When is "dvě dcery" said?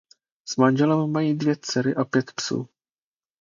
1.37-1.95